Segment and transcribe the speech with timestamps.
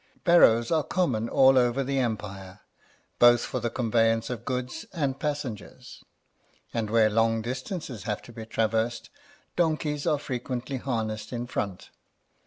[0.23, 2.61] Barrows are common all over the Empire,
[3.19, 6.03] both for the conveyance of goods and passengers;
[6.73, 9.11] and where long distances have to be traversed,
[9.55, 11.91] donkeys are frequently harnessed in front.